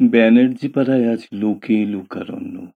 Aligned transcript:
ব্যানার্জি 0.00 0.68
পাড়ায় 0.68 1.12
আজ 1.12 1.22
লোকে 1.32 1.84
লোকারণ্য। 1.84 2.66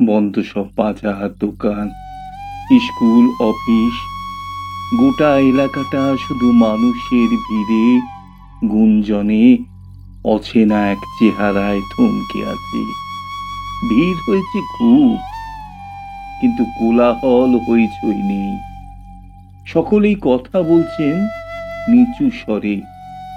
বন্ধ 0.00 0.38
সব 0.38 0.66
বাজার, 0.76 1.28
দোকান, 1.38 1.88
স্কুল, 2.80 3.24
অফিস। 3.40 3.96
গোটা 5.00 5.38
এলাকাটা 5.38 6.16
শুধু 6.16 6.52
মানুষের 6.52 7.30
ভিড়ে, 7.46 8.00
গুঞ্জনে, 8.68 9.56
অচেনা 10.24 10.90
এক 10.90 10.98
চেহারায় 11.18 11.80
থমকে 11.90 12.40
আছে। 12.46 12.82
ভিড় 13.88 14.18
হয়েছে 14.28 14.58
খুব, 14.78 15.18
কিন্তু 16.40 16.64
কোলাহল 16.78 17.58
হইচই 17.58 18.22
নেই। 18.22 18.58
সকলেই 19.66 20.16
কথা 20.20 20.62
বলছেন 20.62 21.16
নিচু 21.88 22.30
স্বরে, 22.30 22.80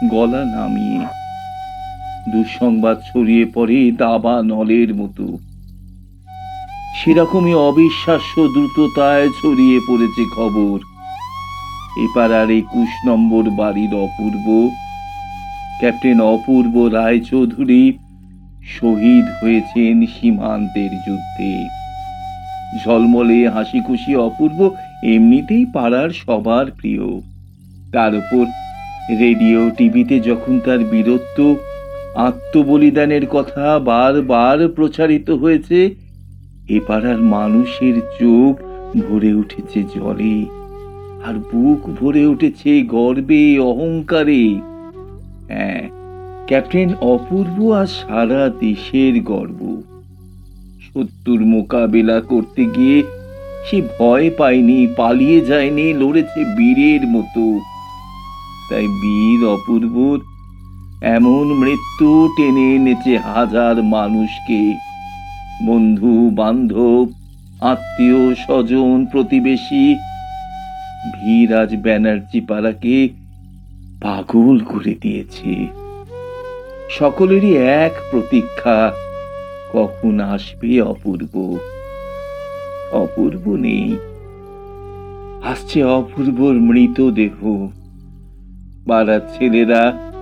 গলা 0.09 0.45
নামিয়ে। 0.45 1.22
দুঃসংবাদ 2.31 2.97
ছড়িয়ে 2.99 3.45
পড়ে 3.53 3.91
দাবা 3.91 4.41
নলের 4.43 4.95
মতো। 4.95 5.37
সেরকমই 6.99 7.53
অবিশ্বাস্য 7.53 8.47
দ্রুততায় 8.47 9.29
ছড়িয়ে 9.29 9.79
পড়েছে 9.87 10.23
খবর। 10.35 10.79
এপাড়ার 12.03 12.51
একুশ 12.51 12.89
নম্বর 13.07 13.49
বাড়ির 13.49 13.93
অপূর্ব। 13.95 14.69
ক্যাপ্টেন 15.79 16.21
অপূর্ব 16.21 16.87
রায়চৌধুরী 16.87 17.93
শহীদ 18.79 19.25
হয়েছেন 19.43 20.05
সীমান্তের 20.05 20.91
যুদ্ধে। 21.07 21.67
ঝলমলে 22.83 23.49
হাসি 23.49 23.79
খুশি 23.79 24.15
অপূর্ব 24.15 24.69
এমনিতেই 25.03 25.65
পাড়ার 25.73 26.09
সবার 26.09 26.65
প্রিয়। 26.71 27.21
তার 27.91 28.15
উপর 28.15 28.45
রেডিও 29.19 29.69
টিভিতে 29.77 30.19
যখন 30.19 30.59
তার 30.59 30.79
বীরত্ব 30.79 31.55
আত্মবলিদানের 32.15 33.27
কথা 33.27 33.79
বারবার 33.79 34.69
প্রচারিত 34.69 35.31
হয়েছে, 35.31 35.95
এ 36.69 36.79
পাড়ার 36.87 37.17
মানুষের 37.17 37.93
চোখ 37.93 38.59
ভরে 39.07 39.33
উঠেছে 39.33 39.83
জলে, 39.83 40.45
আর 41.27 41.33
বুক 41.33 41.89
ভরে 41.89 42.25
উঠেছে 42.25 42.81
গর্বে, 42.81 43.59
অহংকারে। 43.59 44.55
হ্যাঁ 45.47 45.89
ক্যাপ্টেন 46.47 46.93
অপূর্ব 47.01 47.71
আর 47.71 47.85
সারা 47.85 48.49
দেশের 48.49 49.21
গর্ব। 49.23 49.81
শত্রুর 50.81 51.45
মোকাবেলা 51.45 52.21
করতে 52.21 52.65
গিয়ে 52.65 53.03
সে 53.69 53.81
ভয় 53.81 54.29
পায়নি, 54.37 54.87
পালিয়ে 54.97 55.41
যায়নি, 55.41 55.93
লড়েছে 55.93 56.45
বীরের 56.57 57.07
মতো। 57.07 57.59
তাই 58.69 58.87
বীর 58.87 59.47
অপূর্বর 59.47 60.32
এমন 61.03 61.53
মৃত্যু 61.53 62.29
টেনে 62.37 62.75
এনেছে 62.75 63.17
হাজার 63.17 63.83
মানুষকে। 63.83 64.73
বন্ধু, 65.65 66.29
বান্ধব, 66.33 67.07
আত্মীয়, 67.61 68.35
স্বজন, 68.35 69.05
প্রতিবেশী, 69.05 69.95
ভিরাজ 71.13 71.75
ব্যানার্জি 71.75 72.41
পাড়াকে 72.41 73.09
পাগল 74.01 74.59
করে 74.59 74.95
দিয়েছে। 75.01 75.67
সকলেরই 76.89 77.57
এক 77.57 77.91
প্রতীক্ষা, 78.11 78.93
কখন 79.73 80.19
আসবে 80.19 80.81
অপূর্ব? 80.81 81.57
অপূর্ব 82.91 83.55
নেই। 83.55 83.97
আসছে 85.43 85.83
অপূর্বর 85.83 86.53
মৃতদেহ। 86.53 87.67
পাড়ার 88.87 89.19
ছেলেরা 89.19 90.12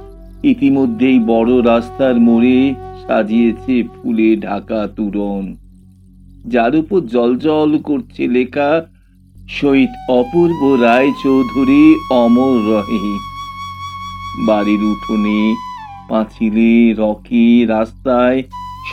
ইতিমধ্যেই 0.43 1.19
বড় 1.19 1.61
রাস্তার 1.61 2.19
মোড়ে 2.19 2.73
সাজিয়েছে 3.07 3.83
ফুলে 3.83 4.35
ঢাকা 4.35 4.87
তুরন 4.95 5.55
যার 6.47 6.75
উপর 6.75 7.01
জলজল 7.01 7.77
করছে 7.77 8.27
লেখা, 8.27 8.81
শহীদ 9.49 9.89
অপূর্ব 10.09 10.75
রায় 10.81 11.11
চৌধুরী 11.23 11.95
অমর 12.11 12.55
রহে। 12.71 13.17
বাড়ির 14.47 14.83
উঠোনে 14.83 15.55
পাঁচিলে 16.09 16.93
রকে 16.93 17.65
রাস্তায় 17.65 18.43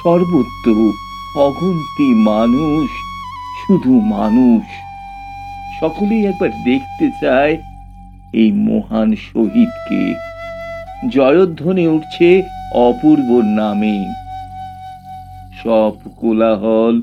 সর্বত্র 0.03 0.93
অগুন্তি 1.37 2.15
মানুষ, 2.15 2.89
শুধু 3.67 4.01
মানুষ। 4.01 4.63
সকলেই 5.81 6.27
একবার 6.27 6.49
দেখতে 6.65 7.11
চায় 7.23 7.57
এই 8.33 8.53
মহান 8.53 9.15
শহীদকে। 9.17 10.28
জয়ধ্বনি 11.07 11.87
উঠছে 11.87 12.43
অপূর্বর 12.75 13.45
নামে। 13.45 14.07
সব 15.63 15.93
কোলাহল, 16.17 17.01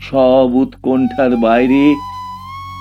সব 0.00 0.54
উৎকণ্ঠার 0.54 1.36
বাইরে 1.36 1.94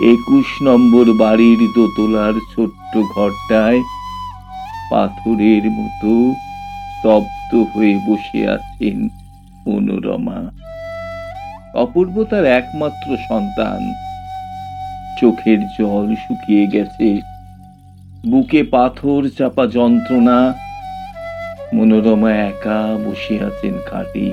একুশ 0.03 0.45
নম্বর 0.61 1.13
বাড়ির 1.13 1.57
দোতলার 1.75 2.33
ছোট্ট 2.55 2.97
ঘরটায় 2.97 3.81
পাথরের 4.91 5.71
মতো 5.71 6.33
স্তব্ধ 6.99 7.75
হয়ে 7.75 7.99
বসে 8.07 8.49
আছেন 8.49 9.07
মনোরমা। 9.67 10.51
অপূর্ব 11.75 12.23
তার 12.23 12.45
একমাত্র 12.45 13.17
সন্তান। 13.29 13.93
চোখের 15.21 15.59
জল 15.79 16.15
শুকিয়ে 16.15 16.67
গেছে। 16.67 17.32
বুকে 18.25 18.63
পাথর 18.63 19.29
চাপা 19.37 19.67
যন্ত্রণা, 19.67 20.53
মনোরমা 21.73 22.31
একা 22.31 22.97
বসে 23.05 23.45
আছেন 23.45 23.73
খাটে। 23.85 24.31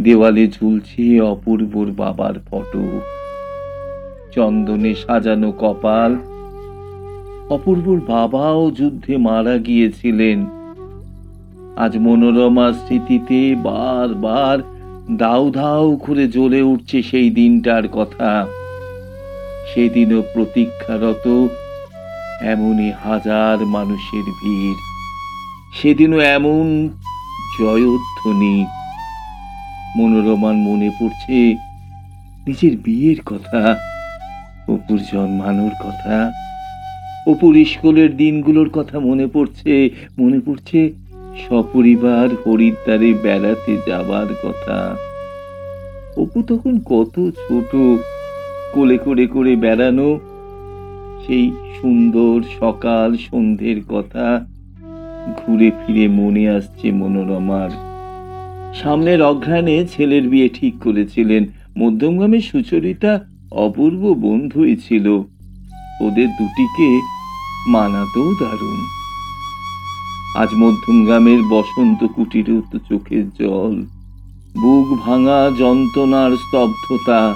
দেওয়ালে 0.00 0.48
ঝুলছে 0.48 1.20
অপূর্বর 1.20 1.86
বাবার 1.86 2.34
ফটো। 2.50 3.00
চন্দনে 4.32 4.94
সাজানো 4.94 5.52
কপাল। 5.52 6.16
অপূর্বর 7.50 8.00
বাবাও 8.08 8.70
যুদ্ধে 8.70 9.16
মারা 9.16 9.58
গিয়েছিলেন। 9.58 10.46
আজ 11.76 11.96
মনোরমা 11.96 12.72
স্মৃতিতে 12.72 13.54
বারবার 13.62 14.58
দাউ 15.16 15.50
দাউ 15.50 15.96
করে 15.96 16.28
জ্বলে 16.28 16.62
উঠছে 16.62 17.02
সেই 17.02 17.30
দিনটার 17.30 17.88
কথা। 17.88 18.46
সেদিনও 19.74 20.22
প্রতীক্ষারত 20.34 21.46
এমনই 22.40 22.92
হাজার 23.04 23.66
মানুষের 23.66 24.22
ভিড়। 24.22 24.74
সেদিনও 25.72 26.20
এমন 26.20 26.88
জয়ধ্বনি। 27.60 28.66
মনোরমার 29.96 30.54
মনে 30.54 30.90
পড়ছে 31.00 31.54
নিজের 32.46 32.76
বিয়ের 32.76 33.16
কথা, 33.26 33.76
অপুর 34.68 34.98
জন্মানোর 35.12 35.70
কথা। 35.80 36.32
অপুর 37.26 37.64
স্কুলের 37.64 38.16
দিনগুলোর 38.16 38.68
কথা 38.68 39.00
মনে 39.00 39.26
পড়ছে 39.26 39.90
মনে 40.18 40.40
পড়ছে 40.46 40.92
সপরিবার 41.48 42.28
হরিদ্বারে 42.46 43.12
বেড়াতে 43.12 43.76
যাবার 43.86 44.26
কথা। 44.26 44.96
অপু 46.16 46.42
তখন 46.42 46.78
কত 46.78 47.14
ছোট, 47.14 48.00
কোলে 48.74 48.98
করে 48.98 49.26
করে 49.26 49.56
বেড়ানো 49.56 50.20
সেই 51.26 51.52
সুন্দর 51.80 52.42
সকাল 52.60 53.16
সন্ধ্যের 53.16 53.78
কথা 53.88 54.46
ঘুরে 55.38 55.70
ফিরে 55.70 56.08
মনে 56.08 56.50
আসছে 56.50 56.92
মনোরমার। 56.92 57.70
সামনের 58.74 59.22
অঘ্রাণে 59.22 59.86
ছেলের 59.86 60.28
বিয়ে 60.28 60.48
ঠিক 60.48 60.74
করেছিলেন। 60.82 61.46
মধ্যমগ্রামের 61.78 62.40
সুচরিতা 62.40 63.20
অপূর্ব 63.50 64.14
বন্ধুই 64.20 64.76
ছিল। 64.76 65.06
ওদের 66.00 66.28
দুটিকে 66.28 66.88
মানাতেও 67.68 68.28
দারুণ। 68.40 68.80
আজ 70.36 70.48
মধ্যমগ্রামের 70.54 71.40
বসন্ত 71.50 72.06
কুটিরে 72.06 72.60
তো 72.72 72.78
চোখের 72.88 73.30
জল, 73.30 73.76
বুক 74.62 74.86
ভাঙা 75.06 75.50
যন্ত্রণার 75.58 76.32
স্তব্ধতা, 76.36 77.34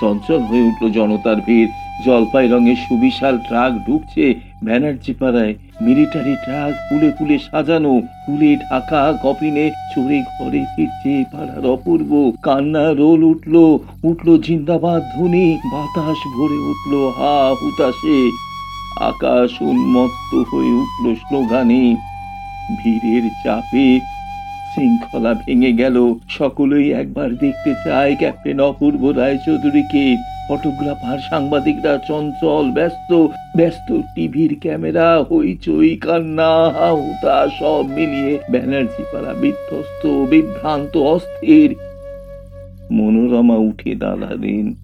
চঞ্চল 0.00 0.38
হয়ে 0.38 0.62
উঠল 0.62 0.84
জনতার 0.90 1.36
ভিড়। 1.36 1.85
জলপাই 2.04 2.48
রঙের 2.48 2.76
সুবিশাল 2.76 3.38
ট্রাক 3.38 3.72
ঢুকছে 3.86 4.34
ব্যানার্জি 4.64 5.12
পাড়ায়। 5.12 5.54
মিলিটারি 5.80 6.34
ট্রাক 6.44 6.72
ফুলে 6.86 7.10
ফুলে 7.18 7.38
সাজানো, 7.38 8.02
কুলে 8.26 8.56
ঢাকা 8.56 9.02
কপিনে 9.22 9.70
চড়ে 9.94 10.18
ঘরে 10.34 10.64
ফিরছে 10.76 11.24
পাড়ার 11.32 11.66
অপূর্ব। 11.66 12.32
কান্না 12.42 12.84
রোল 12.92 13.22
উঠল 13.24 13.54
উঠল 14.04 14.28
জিন্দাবাদ 14.42 15.02
ধ্বনি, 15.14 15.58
বাতাস 15.72 16.18
ভরে 16.34 16.58
উঠল 16.70 16.92
হা 17.18 17.54
হুতাশে। 17.60 18.18
আকাশ 19.00 19.62
উন্মত্ত 19.62 20.30
হয়ে 20.50 20.72
উঠল 20.82 21.04
স্লোগানে, 21.14 21.96
ভিড়ের 22.78 23.24
চাপে 23.44 24.00
শৃঙ্খলা 24.74 25.34
ভেঙে 25.34 25.72
গেল। 25.72 25.96
সকলেই 26.28 26.92
একবার 26.92 27.30
দেখতে 27.30 27.74
চায় 27.84 28.16
ক্যাপ্টেন 28.16 28.60
অপূর্ব 28.60 29.10
রায়চৌধুরীকে। 29.10 30.35
ফটোগ্রাফার, 30.48 31.18
সাংবাদিকরা 31.30 31.98
চঞ্চল, 32.08 32.70
ব্যস্ত 32.70 33.28
ব্যস্ত 33.56 33.88
টিভির 34.14 34.56
ক্যামেরা, 34.60 35.24
হইচই, 35.30 35.96
কান্না 35.96 36.52
হুতা 36.90 37.48
সব 37.58 37.84
মিলিয়ে 37.86 38.38
ব্যানার্জি 38.50 39.02
পাড়া 39.12 39.34
বিধ্বস্ত, 39.34 40.06
বিভ্রান্ত, 40.06 40.96
অস্থির। 40.96 41.74
মনোরমা 42.92 43.56
উঠে 43.56 43.94
দাঁড়ালেন, 43.94 44.74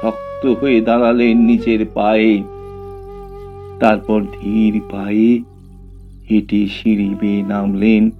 শক্ত 0.00 0.46
হয়ে 0.46 0.80
দাঁড়ালেন 0.80 1.36
নিজের 1.38 1.86
পায়ে। 1.94 2.42
তারপর 3.80 4.20
ধীর 4.20 4.80
পায়ে 4.92 5.30
হেঁটে 6.30 6.66
সিঁড়ি 6.66 7.14
বেয়ে 7.20 7.42
নামলেন 7.42 8.10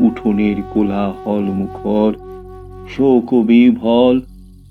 উঠোনের 0.00 0.58
কোলাহল 0.74 1.42
মুখর 1.42 2.12
শোক 2.96 3.34
বিভল 3.34 4.20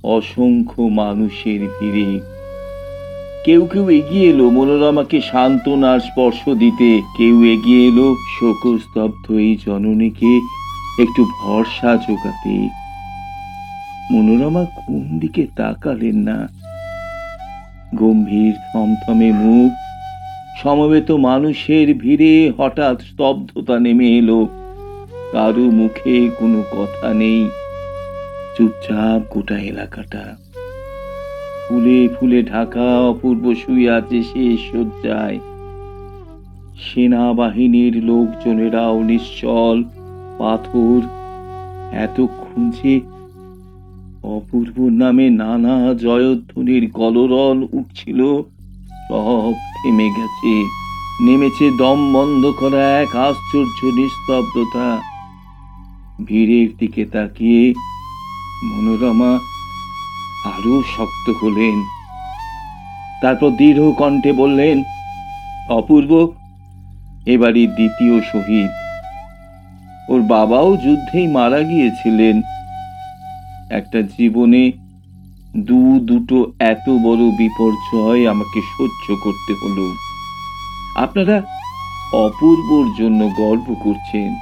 অসংখ্য 0.03 0.81
মানুষের 0.81 1.68
ভিড়ে। 1.80 2.19
কেউ 3.45 3.65
কেউ 3.65 3.89
এগিয়ে 3.89 4.30
এলো 4.30 4.50
মনোরমাকে 4.50 5.21
সান্ত্বনার 5.21 6.00
স্পর্শ 6.00 6.50
দিতে। 6.50 7.01
কেউ 7.18 7.44
এগিয়ে 7.44 7.88
এলো, 7.88 8.15
শোকস্তব্ধ 8.39 9.31
এই 9.31 9.57
জননীকে 9.65 10.38
একটু 11.01 11.25
ভরসা 11.25 11.95
জোগাতে 11.95 12.69
মনোরমা 14.12 14.65
কোন 14.65 15.19
দিকে 15.19 15.48
তাকালেন 15.56 16.15
না? 16.15 16.47
গম্ভীর, 17.95 18.54
থমথমে 18.74 19.31
মুখ। 19.31 19.71
সমবেত 20.63 21.12
মানুষের 21.12 21.94
ভিড়ে 21.94 22.54
হঠাৎ 22.57 23.01
স্তব্ধতা 23.01 23.80
নেমে 23.80 24.18
এলো। 24.18 24.47
কারও 25.31 25.71
মুখে 25.71 26.30
কোনো 26.39 26.63
কথা 26.71 27.13
নেই। 27.13 27.50
চুপচাপ 28.62 29.22
গোটা 29.30 29.58
এলাকাটা। 29.58 30.38
ফুলে 31.63 32.08
ফুলে 32.08 32.44
ঢাকা 32.44 33.00
অপূর্ব 33.00 33.54
শুয়ে 33.54 33.90
আছে 33.92 34.24
শেষ 34.24 34.60
শয্যায়। 34.72 35.40
সেনাবাহিনীর 36.80 38.04
লোকজনেরাও 38.04 39.04
নিশ্চল, 39.04 39.84
পাথর, 40.40 41.00
এতক্ষণ 41.92 42.72
যে 42.72 42.94
অপূর্ব 44.24 44.90
নামে 44.90 45.30
নানা 45.30 45.94
জয়ধ্বনির 45.94 46.92
কলরল 46.92 47.68
উঠছিল, 47.74 48.19
সব 49.07 49.54
থেমে 49.75 50.07
গেছে। 50.18 50.54
নেমেছে 51.25 51.66
দম 51.78 52.00
বন্ধ 52.14 52.44
করা 52.60 52.84
এক 53.00 53.16
আশ্চর্য 53.16 53.80
নিস্তব্ধতা। 53.98 55.02
ভিড়ের 56.25 56.69
দিকে 56.80 57.06
তাকিয়ে 57.06 57.74
মনোরমা 58.63 59.40
আরও 60.46 60.84
শক্ত 60.98 61.44
হলেন। 61.44 61.84
তারপর 63.22 63.50
দৃঢ় 63.50 63.92
কণ্ঠে 63.92 64.31
বললেন, 64.34 64.84
অপূর্ব, 65.69 66.34
এবারই 67.28 67.68
দ্বিতীয় 67.68 68.22
শহীদ। 68.22 68.69
ওর 70.10 70.22
বাবাও 70.22 70.78
যুদ্ধেই 70.78 71.28
মারা 71.28 71.60
গিয়েছিলেন। 71.60 72.42
একটা 73.72 74.02
জীবনে 74.02 74.72
দু 75.57 76.00
দুটো 76.02 76.52
এত 76.60 76.90
বড় 76.90 77.24
বিপর্যয় 77.31 78.30
আমাকে 78.30 78.62
সহ্য 78.62 79.16
করতে 79.24 79.54
হলো। 79.54 79.94
আপনারা 80.96 81.42
অপূর্বর 82.14 82.86
জন্য 83.00 83.30
গর্ব 83.38 83.75
করছেন, 83.84 84.36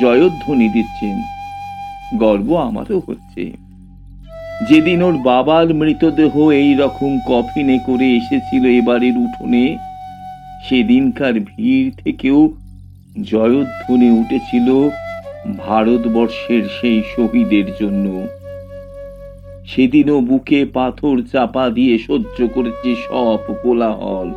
জয়ধ্বনি 0.00 0.68
দিচ্ছেন। 0.68 1.35
গর্ব 2.14 2.56
আমারও 2.56 3.00
হচ্ছে। 3.06 3.52
যেদিন 4.68 5.02
ওর 5.02 5.18
বাবার 5.18 5.74
মৃতদেহ 5.74 6.50
এই 6.50 6.74
রকম 6.74 7.18
কফিনে 7.26 7.78
করে 7.86 8.16
এসেছিল 8.16 8.64
এবারের 8.66 9.16
উঠোনে, 9.18 9.78
সেদিনকার 10.68 11.34
ভিড় 11.40 11.90
থেকেও 12.04 12.54
জয়ধ্বনি 13.22 14.10
উঠেছিল 14.10 14.88
ভারতবর্ষের 15.58 16.62
সেই 16.80 17.02
শহীদের 17.16 17.64
জন্য। 17.80 18.26
সেদিনও 19.66 20.20
বুকে 20.20 20.64
পাথর 20.64 21.22
চাপা 21.32 21.70
দিয়ে 21.70 21.98
সহ্য 21.98 22.48
করেছে 22.54 22.96
সব 23.08 23.38
কোলাহল। 23.62 24.28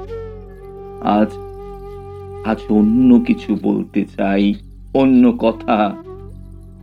আজ 1.03 1.29
আজ 2.45 2.59
অন্য 2.69 3.19
কিছু 3.19 3.57
বলতে 3.63 4.05
চাই, 4.17 4.53
অন্য 4.93 5.31
কথা 5.39 5.95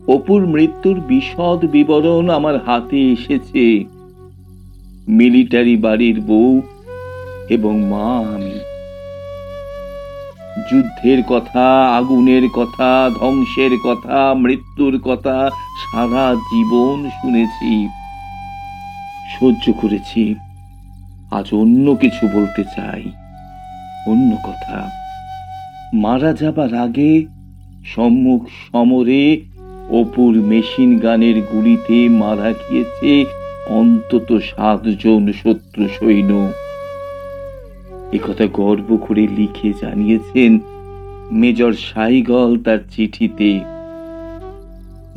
অপুর 0.08 0.46
মৃত্যুর 0.46 1.00
বিশদ 1.00 1.64
বিবরণ 1.64 2.30
আমার 2.30 2.64
হাতে 2.66 3.12
এসেছে। 3.12 3.84
মিলিটারি 5.08 5.76
বাড়ির 5.76 6.20
বউ 6.20 6.62
এবং 7.48 7.80
মা 7.80 8.34
আমি। 8.34 8.60
যুদ্ধের 10.70 11.22
কথা, 11.22 11.66
আগুনের 11.96 12.48
কথা, 12.48 13.10
ধ্বংসের 13.20 13.70
কথা, 13.84 14.34
মৃত্যুর 14.34 15.00
কথা 15.00 15.50
সারা 15.82 16.34
জীবন 16.34 17.10
শুনেছি, 17.10 17.88
সহ্য 19.38 19.72
করেছি। 19.72 20.34
আজ 21.30 21.46
অন্য 21.52 21.94
কিছু 21.94 22.28
বলতে 22.28 22.64
চাই, 22.76 23.02
অন্য 24.06 24.36
কথা। 24.36 24.90
মারা 25.94 26.32
যাবার 26.32 26.74
আগে 26.74 27.26
সম্মুখ 27.84 28.42
সমরে 28.44 29.22
অপুর 29.90 30.34
মেশিন 30.34 30.98
গানের 30.98 31.42
গুলিতে 31.52 32.08
মারা 32.08 32.52
গিয়েছে 32.52 33.24
অন্তত 33.66 34.38
সাতজন 34.38 35.32
শত্রু 35.32 35.88
সৈন্য। 35.88 36.52
একথা 38.12 38.46
গর্ব 38.52 38.96
করে 38.96 39.28
লিখে 39.36 39.72
জানিয়েছেন 39.80 40.58
মেজর 41.32 41.72
সাইগল 41.72 42.58
তার 42.58 42.78
চিঠিতে। 42.90 43.60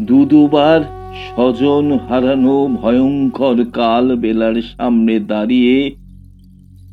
দু 0.01 0.25
দুবার 0.25 0.81
স্বজন 1.27 1.99
হারানো 2.09 2.67
ভয়ঙ্কর 2.67 3.65
কাল 3.73 4.15
বেলার 4.15 4.61
সামনে 4.61 5.19
দাঁড়িয়ে 5.19 5.95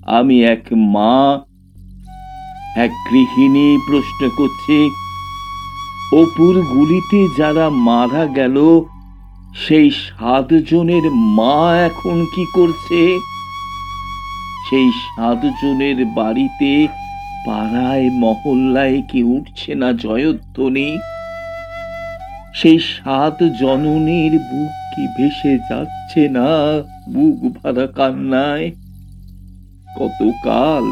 আমি 0.06 0.44
এক 0.44 0.64
মা, 0.72 1.40
এক 2.76 2.90
গৃহিণী 3.12 3.76
প্রশ্ন 3.90 4.28
করছে 4.36 5.05
অপুর 6.12 6.62
গুলিতে 6.74 7.28
যারা 7.38 7.70
মারা 7.70 8.26
গেল, 8.26 8.80
সেই 9.54 9.90
সাতজনের 9.90 11.10
মা 11.10 11.76
এখন 11.76 12.26
কি 12.34 12.44
করছে? 12.54 13.18
সেই 14.70 14.90
সাতজনের 14.92 16.06
বাড়িতে 16.06 16.88
পাড়ায়, 17.46 18.10
মহল্লায় 18.10 19.02
কি 19.12 19.22
উঠছে 19.22 19.74
না 19.74 19.92
জয়ধ্বনি? 19.92 20.98
সেই 22.54 22.78
সাত 22.78 23.42
জননীর 23.60 24.32
বুক 24.32 24.70
কি 24.96 25.06
ভেসে 25.16 25.58
যাচ্ছে 25.58 26.28
না 26.28 26.48
বুক 27.08 27.52
ভরা 27.56 27.86
কান্নায়? 27.86 28.70
কতকাল, 29.98 30.84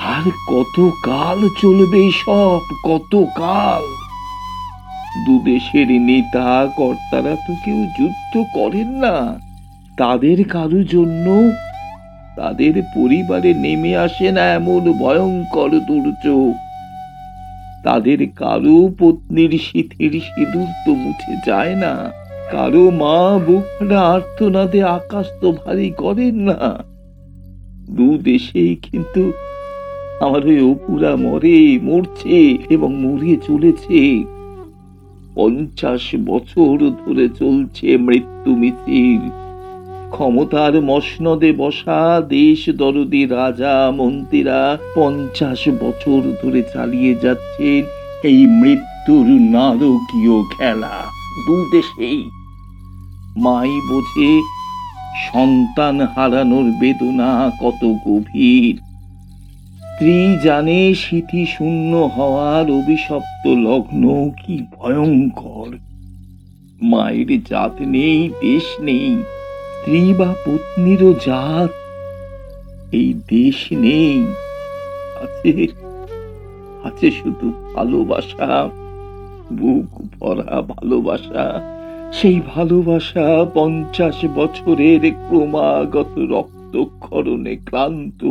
আর 0.00 0.30
কতকাল 0.48 1.48
চলবে 1.62 2.10
সব? 2.24 2.60
কত 2.84 3.24
কাল 3.36 4.05
দুদেশের 5.24 6.00
নেতা 6.00 6.68
কর্তারা 6.76 7.36
তো 7.46 7.54
কেউ 7.64 7.86
যুদ্ধ 7.98 8.44
করেন 8.54 8.88
না। 8.88 9.40
তাদের 9.96 10.44
কারও 10.44 10.82
জন্য? 10.82 11.50
তাদের 12.36 12.82
পরিবারে 12.94 13.54
নেমে 13.54 13.96
আসে 13.96 14.32
না 14.32 14.40
এমন 14.40 14.92
ভয়ঙ্কর 14.92 15.70
দুর্যোগ। 15.70 16.54
তাদের 17.84 18.18
কারও 18.36 18.90
পত্নীর 18.98 19.60
শীতের 19.62 20.10
সিঁদুর 20.10 20.66
তো 20.86 20.94
মুছে 20.94 21.34
যায় 21.46 21.74
না। 21.76 22.12
কারও 22.52 22.90
মা 22.90 23.38
বুকরা 23.38 24.00
আর্তনাদে 24.00 24.82
আকাশ 24.82 25.26
তো 25.40 25.52
ভারী 25.52 25.90
করেন 25.90 26.34
না। 26.34 26.84
দু 27.90 28.18
দেশেই 28.18 28.76
কিন্তু 28.76 29.32
আমার 30.20 30.46
ওই 30.46 30.70
অপুরা 30.70 31.16
মরে, 31.16 31.78
মরছে 31.82 32.58
এবং 32.70 32.94
মরিয়ে 32.94 33.36
চলেছে। 33.36 34.24
পঞ্চাশ 35.36 36.04
বছর 36.24 36.76
ধরে 37.00 37.26
চলছে 37.38 37.88
মৃত্যু 37.96 38.50
মিছিল। 38.56 39.22
ক্ষমতার 40.10 40.74
মসনদে 40.82 41.50
বসা 41.52 42.22
দেশ 42.28 42.60
দরদি 42.70 43.22
রাজা 43.26 43.74
মন্ত্রীরা 43.96 44.78
পঞ্চাশ 44.94 45.68
বছর 45.68 46.20
ধরে 46.42 46.62
চালিয়ে 46.74 47.12
যাচ্ছেন 47.14 47.82
এই 48.22 48.46
মৃত্যুর 48.46 49.26
নারকীয় 49.26 50.36
খেলা। 50.56 50.96
দু 51.46 51.56
দেশেই 51.72 52.20
মাই 53.36 53.72
বোঝে 53.88 54.32
সন্তান 55.26 55.96
হারানোর 56.00 56.66
বেদনা 56.80 57.30
কত 57.60 57.82
গভীর। 58.06 58.85
স্ত্রী 59.98 60.36
জানে 60.44 60.94
স্মৃতি 60.94 61.46
শূন্য 61.46 61.96
হওয়ার 61.96 62.70
অভিশপ্ত 62.70 63.46
লগ্ন 63.46 64.30
কি 64.42 64.62
ভয়ঙ্কর। 64.76 65.78
মায়ের 66.82 67.44
জাত 67.44 67.80
নেই, 67.80 68.30
দেশ 68.40 68.80
নেই, 68.80 69.16
স্ত্রী 69.76 70.14
বা 70.14 70.34
পত্নীরও 70.46 71.12
জাত 71.26 71.70
এই 72.92 73.14
দেশ 73.30 73.72
নেই। 73.72 74.26
আছে 75.22 75.66
আছে 76.84 77.10
শুধু 77.10 77.52
ভালোবাসা, 77.74 78.68
বুক 79.52 79.90
ভরা 80.20 80.62
ভালোবাসা। 80.62 81.62
সেই 82.12 82.40
ভালোবাসা 82.54 83.44
পঞ্চাশ 83.54 84.24
বছরের 84.34 85.00
ক্রমাগত 85.00 86.18
রক্তক্ষরণে 86.18 87.56
ক্লান্ত। 87.56 88.24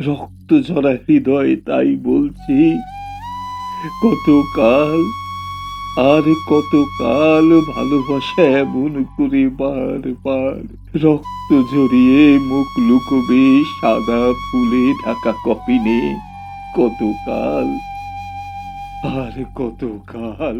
রক্ত 0.00 0.50
ঝরা 0.68 0.92
হৃদয় 1.04 1.52
তাই 1.66 1.90
বলছি, 2.04 2.58
কতকাল, 4.02 5.00
আর 6.10 6.24
কতকাল 6.50 7.46
ভালোবাসা 7.72 8.42
এমন 8.62 8.92
করে 9.16 9.44
বারবার 9.60 10.56
রক্ত 11.04 11.50
ঝরিয়ে 11.72 12.22
মুখ 12.50 12.68
লুকোবে 12.88 13.44
সাদা 13.76 14.22
ফুলে 14.46 14.84
ঢাকা 15.04 15.32
কপিনে 15.44 16.00
কতকাল, 16.76 17.68
আর 19.16 19.34
কতকাল 19.54 20.56